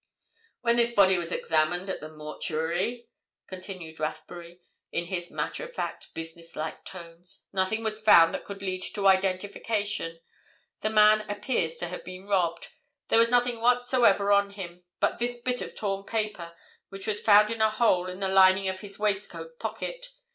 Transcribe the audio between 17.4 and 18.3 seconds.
in a hole in the